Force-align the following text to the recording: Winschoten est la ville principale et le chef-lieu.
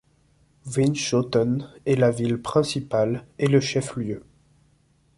Winschoten 0.65 1.69
est 1.85 1.93
la 1.95 2.09
ville 2.09 2.41
principale 2.41 3.23
et 3.37 3.45
le 3.45 3.59
chef-lieu. 3.59 4.23